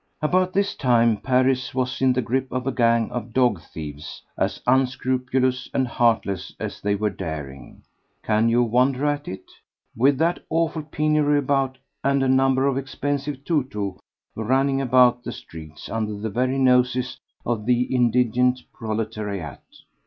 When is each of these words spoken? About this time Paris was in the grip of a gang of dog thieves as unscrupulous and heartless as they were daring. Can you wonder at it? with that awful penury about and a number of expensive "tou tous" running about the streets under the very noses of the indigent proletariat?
About 0.19 0.51
this 0.53 0.73
time 0.73 1.15
Paris 1.17 1.75
was 1.75 2.01
in 2.01 2.11
the 2.13 2.23
grip 2.23 2.51
of 2.51 2.65
a 2.65 2.71
gang 2.71 3.11
of 3.11 3.33
dog 3.33 3.61
thieves 3.61 4.23
as 4.35 4.59
unscrupulous 4.65 5.69
and 5.75 5.87
heartless 5.87 6.55
as 6.59 6.81
they 6.81 6.95
were 6.95 7.11
daring. 7.11 7.83
Can 8.23 8.49
you 8.49 8.63
wonder 8.63 9.05
at 9.05 9.27
it? 9.27 9.43
with 9.95 10.17
that 10.17 10.43
awful 10.49 10.81
penury 10.81 11.37
about 11.37 11.77
and 12.03 12.23
a 12.23 12.27
number 12.27 12.65
of 12.65 12.79
expensive 12.79 13.45
"tou 13.45 13.61
tous" 13.61 13.99
running 14.35 14.81
about 14.81 15.23
the 15.23 15.31
streets 15.31 15.87
under 15.87 16.13
the 16.15 16.31
very 16.31 16.57
noses 16.57 17.19
of 17.45 17.67
the 17.67 17.81
indigent 17.93 18.59
proletariat? 18.73 19.61